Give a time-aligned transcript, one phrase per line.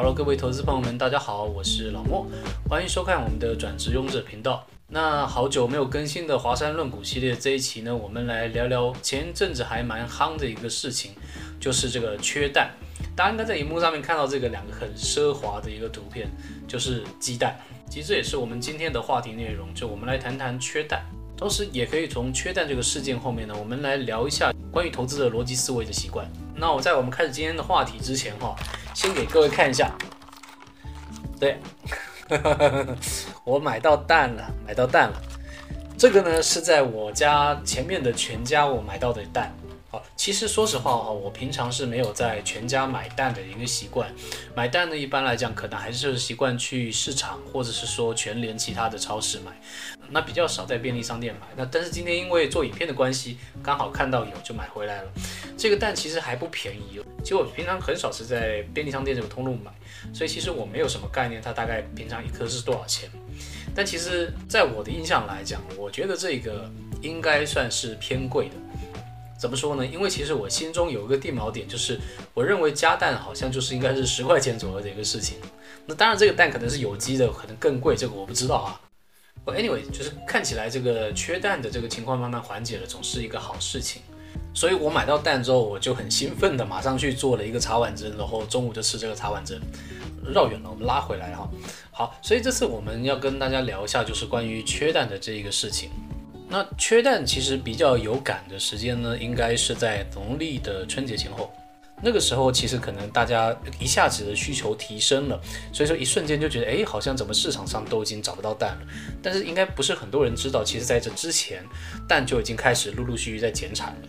[0.00, 2.26] 好了各位投资朋友们，大家好，我是老莫，
[2.70, 4.66] 欢迎收看我们的转职勇者频道。
[4.88, 11.10] 那好久没有更新的华山论股系列这一期呢，我们来聊聊前一阵子还蛮夯的一个事情，
[11.60, 12.70] 就是这个缺蛋。
[13.14, 16.30] 大家应该在荧幕上面看到这个两个很奢华的一个图片，
[16.66, 17.60] 就是鸡蛋。
[17.90, 21.04] 其实这也是我们今天的话题内容，就我们来谈谈缺蛋，
[21.36, 26.26] 同时也可以从缺蛋这个事件后面呢，我们来聊一下关于投资的逻辑思维的习惯。
[26.60, 28.54] 那我在我们开始今天的话题之前哈，
[28.94, 29.90] 先给各位看一下，
[31.40, 31.58] 对，
[33.42, 35.22] 我买到蛋了，买到蛋了。
[35.96, 39.50] 这个呢是在我家前面的全家我买到的蛋。
[39.92, 44.08] 好，其实说实话哈，我平常是没有在全家买蛋的一个习惯。
[44.54, 49.50] 买蛋呢，一般来讲可能还是习惯去市场或者是说全联其他的超市买，
[50.08, 51.48] 那比较少在便利商店买。
[51.56, 55.10] 那但是今天因为做影片的关系，刚好看到有就买回来了。
[55.58, 59.72] 这个蛋其实还不便宜，其实我平常很少是在便利商店这个通路买，
[60.14, 63.10] 所以其实我没有什么概念，它大概平常一颗是多少钱。
[63.74, 66.70] 但其实在我的印象来讲，我觉得这个
[67.02, 68.54] 应该算是偏贵的。
[69.40, 69.86] 怎么说呢？
[69.86, 71.98] 因为其实我心中有一个定锚点，就是
[72.34, 75.38] 我认为加蛋好像就是应该是十块钱左右的一个事情。
[75.86, 78.78] 那当然，这个蛋可能是有机的，可能更贵，这个我不知道啊。
[79.46, 84.02] Anyway，就是看起来这个缺蛋的这个情况慢慢缓解了，总是一个好事情。
[84.52, 89.58] 所以我买到蛋之后，我就很兴奋的马上去做了一个茶碗蒸，然后中午就吃这个茶碗蒸。
[90.22, 91.48] 绕远了，我们拉回来哈。
[91.90, 95.88] 好，所以这次我们要跟大家聊一下，就是关于缺蛋的这一个事情。
[96.50, 101.52] 那缺蛋其实比较有感的时间呢，应该是在农历的春节前后。
[102.02, 105.38] 那个时候其实可能大家一下子的需求提升了，
[105.72, 108.86] 所以说一瞬间就觉得，哎，好像怎么市场上都已经找不到蛋了。
[109.22, 111.62] 但是应该不是很多人知道，其实在这之前，
[112.08, 114.08] 蛋就已经开始陆陆续续在减产了。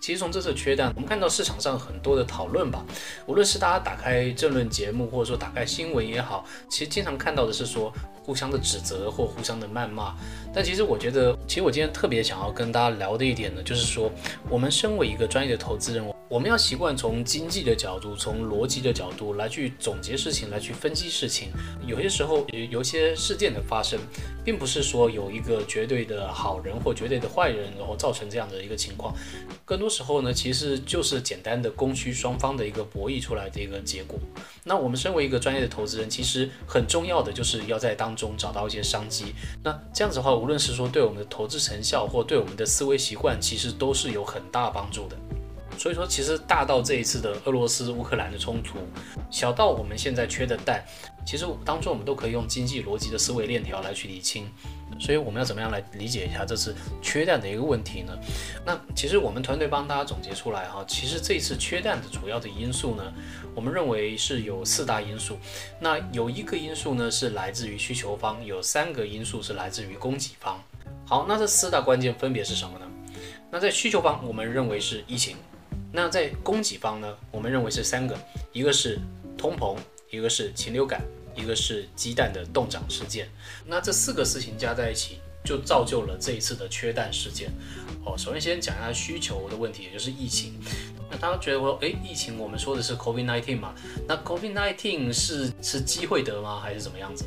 [0.00, 2.82] 其实从这次缺蛋，我们看到市场上很多的讨论吧，
[3.26, 7.92] 无论是大家打开政论节目，或者说打开新闻也好，其实经常看到的是说。
[8.22, 10.14] 互相的指责或互相的谩骂，
[10.54, 14.12] 但其实我觉得，其实我今天特别想要跟大家聊的一点呢，就是说，
[14.48, 21.48] 我们身为一个专业的投资人，我们要习惯从经济的角度、从逻辑的角度来去总结事情，来去分析事情。
[21.84, 23.98] 有些时候，有有些事件的发生，
[24.44, 29.12] 并不是说有一个绝对的好人或绝对的坏人，然后造成这样的一个情况。
[29.64, 34.16] 更多时候呢，其实就是简单的供需双方的一个博弈出来的一个结果。
[34.62, 39.34] 那我们身为一个专业的投资人，其实很重要的就是要在当中找到一些商机。
[39.64, 45.16] 那这样子的话，无论是说对我们的投资成效，或对我们的思维习惯，其实都是有很大帮助的。
[45.78, 48.78] 所以说，其实大到这一次的俄罗斯乌克兰的冲突，
[49.30, 50.84] 小到我们现在缺的蛋，
[51.24, 54.50] 其实当中我们都可以用经济逻辑的思维链条来去理清。
[54.98, 58.12] 所以我们要怎么样来理解一下这次缺蛋的一个问题呢？
[58.66, 63.12] 那其实我们团队帮大家总结出来哈，其实这一次缺蛋的主要的因素呢，
[63.54, 65.38] 我们认为是有四大因素。
[65.80, 70.62] 那有一个因素呢是来自于需求方，有三个因素是来自于供给方。
[71.06, 72.86] 好，那这四大关键分别是什么呢？
[73.50, 75.36] 那在需求方，我们认为是疫情。
[75.92, 77.16] 那在供给方呢？
[77.32, 78.16] 我们认为是三个，
[78.52, 78.98] 一个是
[79.36, 79.76] 通膨，
[80.08, 81.02] 一个是禽流感，
[81.34, 83.28] 一个是鸡蛋的冻涨事件。
[83.66, 87.50] 那这四个事情加在一起，就造就了这一次的缺蛋事件。
[88.04, 90.54] 哦，首先先讲一下需求的问题，也就是疫情。
[91.10, 93.74] 那大家觉得说，诶，疫情我们说的是 COVID-19 嘛？
[94.06, 96.60] 那 COVID-19 是是鸡会得吗？
[96.60, 97.24] 还是怎么样子？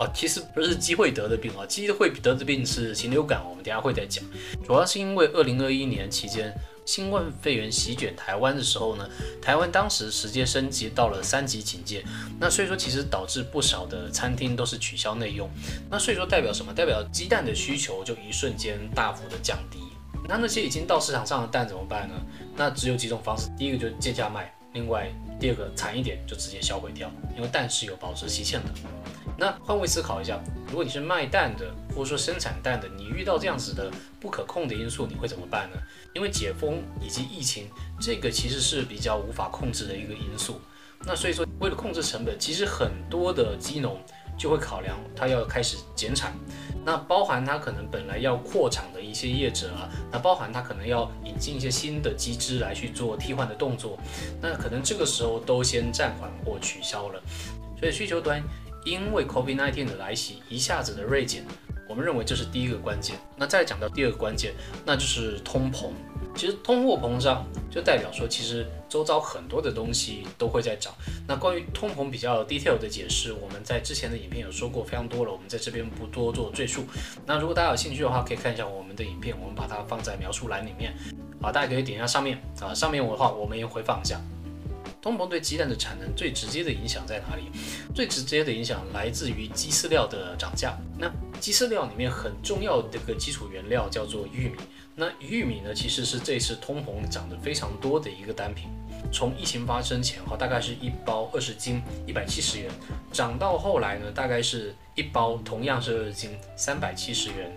[0.00, 4.24] 哦，其实不是鸡会得的病啊，鸡会得的病是禽流感，我们等下会再讲。
[4.66, 6.50] 主要是因为二零二一年期间。
[6.86, 9.06] 新冠肺炎席卷台湾的时候呢，
[9.42, 12.02] 台湾当时直接升级到了三级警戒，
[12.40, 15.50] 那所以说其实导致不少的餐厅都是取消内用，
[15.90, 16.72] 那所以说代表什么？
[16.72, 19.78] 代表鸡蛋的需求就一瞬间大幅的降低。
[20.28, 22.14] 那那些已经到市场上的蛋怎么办呢？
[22.56, 28.70] 那只有几种方式，第一个就是贱价卖，另外第二个惨一点就直接销毁掉，因为蛋是有保质期限的。
[29.38, 35.76] 那换位思考一下，如果你是卖蛋的，或者说生产蛋的，你遇到这样子的不可控的因素，你会怎么办呢？
[36.14, 37.68] 因为解封以及疫情，
[38.00, 40.58] 这个其实是比较无法控制的一个因素。
[41.04, 44.00] 那所以说，为了控制成本，其实很多的鸡农
[44.38, 46.32] 就会考量，他要开始减产。
[46.82, 53.98] 那包含他可能本来要扩产的一些业者啊，那包含他可能要引进一些新的机制来去做替换的动作，
[54.40, 57.20] 那可能这个时候都先暂缓或取消了。
[57.78, 58.42] 所以需求端。
[58.86, 61.44] 因为 COVID-19 的来袭，一下子的锐减，
[61.88, 63.16] 我们认为这是第一个关键。
[63.36, 64.54] 那再讲到第二个关键，
[64.84, 65.90] 那就是通膨。
[66.36, 70.94] 其实通货膨胀就代表说，其实周遭很多的东西都会在涨。
[71.26, 76.84] 那关于通膨比较 detail 的解释，我们在之前的影片有说过非常多了，我们在这边不多做赘述。
[77.26, 80.94] 那如果大家有兴趣的话，可以看一下我们的影片，我们把它放在描述栏里面。
[81.42, 84.20] 啊，大家可以点一下上面啊，上面我的话我们也回放一下。
[85.06, 87.44] 通膨对鸡蛋的产能最直接的影响在哪里？
[87.94, 90.76] 最直接的影响来自于鸡饲料的涨价。
[90.98, 91.08] 那
[91.38, 94.56] 鸡饲料里面很重要的一个基础原料叫做玉米。
[94.96, 98.68] 那玉米呢，其实是这次通膨涨得非常多的一个单品。
[99.12, 102.68] 从疫情发生前哈，大概是一包二十斤一百七十元，
[103.12, 107.56] 涨到后来呢，大概是一包同样是二十斤三百七十元。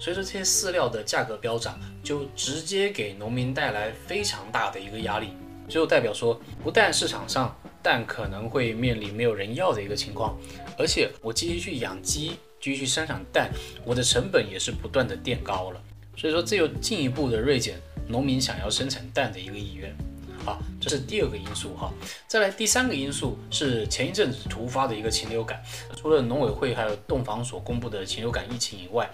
[0.00, 5.28] 所以说这些饲料的价格飙涨，就直接给农民带来非常大的一个压力。
[5.68, 10.38] 就代表说，不但市场上蛋可能会面临没有人要的一个情况，
[10.78, 13.50] 而且我继续去养鸡，继续去生产蛋，
[13.84, 15.82] 我的成本也是不断的垫高了。
[16.16, 19.96] 所以说，这又进一步的锐减农民想要生产蛋的一个意愿。
[20.44, 21.92] 啊，这是第二个因素哈。
[22.26, 25.62] 再来第三个因素是前一阵子突发的一个禽流感，
[25.96, 29.10] 除了农委会还有冻房所公布的禽流感疫情以外，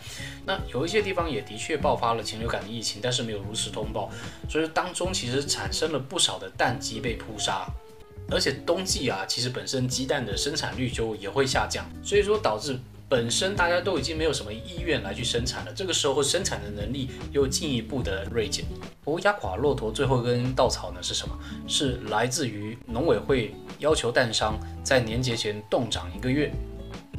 [0.46, 4.10] 那有一些地方也的确爆发了禽流感的疫情，但是没有如实通报，
[4.48, 7.66] 所以当中其实产生了不少的蛋鸡被扑杀，
[8.30, 12.78] 而且冬季啊，其实本身鸡蛋的生产率就也会下降，所以说导致。
[13.08, 18.66] 本身大家都已经没有什么意愿来去生产了，这个时候生产的能力又进一步的锐减。
[19.02, 21.38] 不过压垮骆驼最后一根稻草呢是什么？
[21.66, 26.52] 是来自于农委会要求蛋商在年节前冻涨一个月。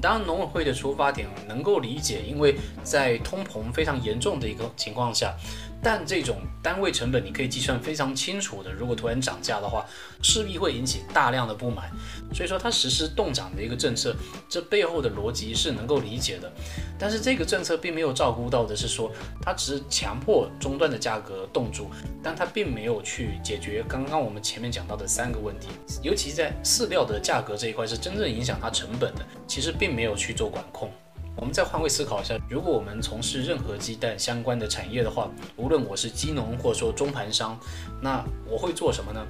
[0.02, 5.36] 当然农委会的出发点能够理解，因为在通膨非常严重的一个情况下。
[5.82, 9.86] 但这种单位成本你可以计算非常清楚的，如果突然涨价的话，
[10.22, 11.90] 势必会引起大量的不满。
[12.34, 14.14] 所以说，它实施冻涨的一个政策，
[14.50, 16.52] 这背后的逻辑是能够理解的。
[17.00, 19.12] 但是这个政策并没有照顾到的是说，
[19.42, 21.90] 它只是强迫终端的价格冻住，
[22.22, 25.70] 但它并没有去解决刚刚我们前面讲到的三个问题，
[26.04, 30.92] 尤其在饲料的价格这一块是真正影响它成本的，其实并没有去做管控。
[31.36, 37.58] 我们再换位思考一下，如果我们从事任何鸡蛋相关的产业的话，无论我是鸡农或者说中盘商，
[38.02, 39.26] 那我会做什么呢？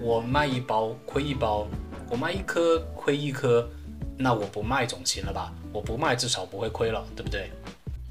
[0.00, 1.68] 我卖一包亏一包，
[2.10, 3.68] 我卖一颗亏一颗，
[4.18, 5.52] 那我不卖总行了吧？
[5.72, 7.50] 我不卖至少不会亏了，对不对？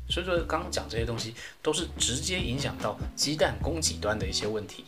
[0.10, 4.86] 所以说刚刚讲这些东西都是直接影响到鸡蛋供给端的一些问题。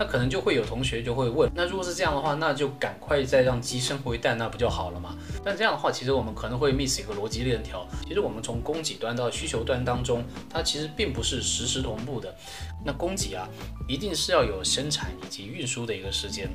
[0.00, 5.14] 那可能就会有同学就会问，那如果是这样的话，那就赶快再让鸡生回蛋，那不就好了吗？
[5.44, 7.86] 但这样的话，其实我们可能会 miss 一个逻辑链条。
[8.08, 12.34] 其实我们从供给端到需求端当中，它其实并不是实时同步的。
[12.82, 13.46] 那供给啊，
[13.86, 16.48] 一定是要有生产以及运输的一个时间。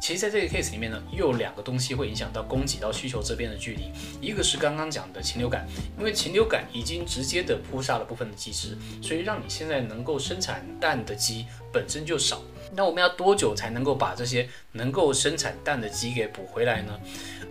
[0.00, 3.90] 其实，在这个 case 里面呢，又有两个东西会影响到供给到需求这边的距离。
[4.20, 5.66] 一个是刚刚讲的禽流感，
[5.98, 12.40] 因为禽流感已经直接的扑杀了部分的鸡只，所以让你现在能够生产蛋的鸡本身就少。
[12.76, 17.00] 那我们要多久才能够把这些能够生产蛋的鸡给补回来呢？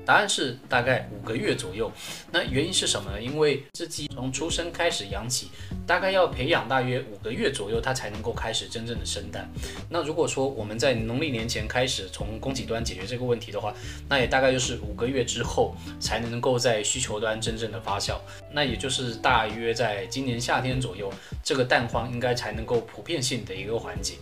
[0.06, 1.92] 答案是大概五个月左右。
[2.32, 3.20] 那原因是什么呢？
[3.20, 5.50] 因为这鸡从出生开始养起，
[5.88, 9.52] 大概要培养大约五个月左右，它才能够开始真正的生蛋。
[9.90, 13.74] 那如果说我们在农历年前开始从供给端解决这个问题的话，
[14.08, 18.20] 那也大概就是五个月之后才能够在需求端真正的发酵。
[18.52, 21.12] 那也就是大约在今年夏天左右，
[21.44, 24.14] 这个蛋荒应该才能够普遍性的一个缓解。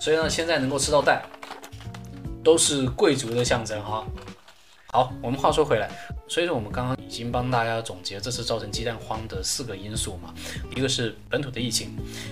[0.00, 1.22] 所以呢，现在能够吃到蛋，
[2.42, 4.02] 都是贵族的象征哈。
[4.86, 5.90] 好，我们话说回来，
[6.26, 10.32] 所以说我们刚刚已经帮大家总结这次造成鸡蛋荒的四个因素嘛，
[10.76, 11.90] 一个是本土的疫情，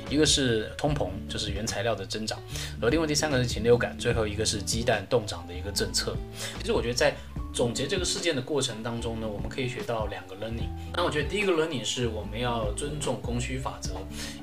[0.09, 2.39] 一个是通膨，就是原材料的增长，
[2.81, 6.17] 而另外第三个是禽流感，最后一个是鸡蛋冻涨的一个政策。
[6.61, 7.13] 其实我觉得在
[7.53, 10.69] 总结这个事件的过程当中呢，我们可以学到两个 learning。
[10.95, 13.95] 那我觉得第一个 learning 是我们要尊重供需法则。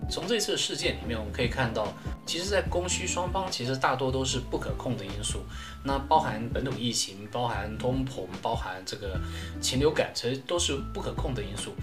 [0.09, 1.87] 从这次事件里面，我们可以看到，
[2.25, 5.43] 其实，在供需双方其实大多都是不可控的因素。
[5.83, 9.19] 那包含本土疫情，包含通膨，包含这个
[9.61, 11.73] 禽流感，其实都是不可控的因素。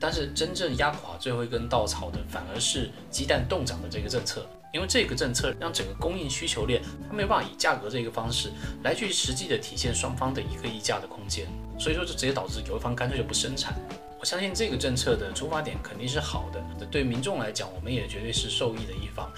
[0.00, 4.46] 但是真正压垮最后一根稻草的，反而是鸡蛋冻涨的这个政策。
[4.70, 8.50] 因为这个政策让整个供应需求链，它没办法以价格这个方式
[8.84, 11.46] 来去实际的体现双方的一个议价的空间，
[11.78, 13.74] 所以说就直接导致有一方干脆就不生产。
[14.20, 19.30] 我相信这个政策的出发点肯定是好的，对民众来讲，我们也绝对是受益的一方。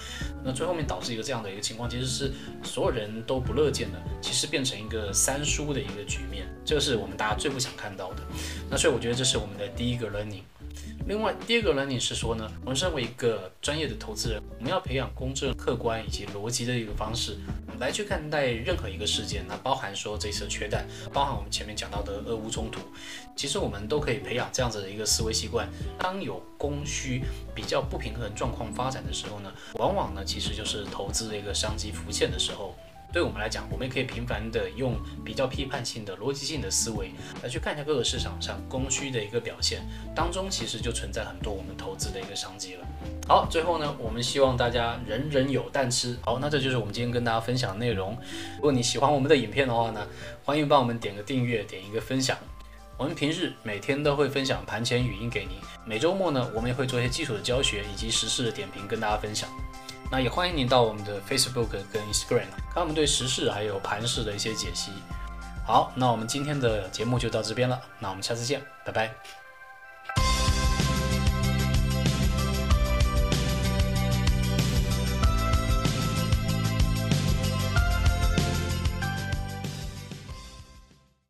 [0.43, 2.31] 那最后面导致一个这样的一个情况，其实是
[2.63, 8.23] 所有人都不乐见的，其实变成一个三输的一个局面，这个是我们大家最不想看到的。
[8.71, 10.41] 那所以我觉得这是我们的第一个 learning。
[11.07, 12.49] 另外，第二个呢，你是说呢？
[12.61, 17.37] 我们身为一个专业的投资人，我们要培养公正、客观以及逻辑的一个方式
[17.79, 19.43] 来去看待任何一个事件。
[19.47, 22.79] 那包含说这次缺蛋，包含我们前面讲到的俄乌冲突，
[23.35, 25.67] 其实我们都可以培养这样子的一个思维习惯。
[25.97, 27.23] 当有供需
[27.55, 32.75] 比较不平衡状况发展的时候呢，往往呢其实就是投资的一个商机浮现的时候。
[33.11, 37.11] 对我们来讲，我们也可以频繁的用比较批判性的、逻辑性的思维
[37.43, 39.81] 来去看一下各个市场上供需的一个表现，
[40.15, 42.87] 当中其实就存在很多我们投资的一个商机了。
[43.27, 46.17] 好，最后呢，我们希望大家人人有蛋吃。
[46.21, 48.17] 好，那这就是我们今天跟大家分享的内容。
[48.55, 50.07] 如果你喜欢我们的影片的话呢，
[50.45, 52.37] 欢迎帮我们点个订阅，点一个分享。
[52.97, 59.49] 我们平日每天都会分享盘前语音给您，每周末呢，我们也会做一些基础的教学以及时事的点评跟大家分享。
[60.11, 64.91] 那也欢迎您到我们的 Facebook 跟 Instagram 看我们对时事还有盘势的一些解析。
[65.65, 69.40] 好，那我们今天的节目就到这边了，那我们下次见，拜拜。